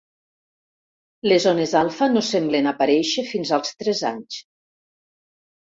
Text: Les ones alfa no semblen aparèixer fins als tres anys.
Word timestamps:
Les 1.31 1.45
ones 1.51 1.75
alfa 1.81 2.09
no 2.15 2.25
semblen 2.29 2.71
aparèixer 2.71 3.27
fins 3.35 3.55
als 3.59 3.77
tres 3.83 4.05
anys. 4.15 4.43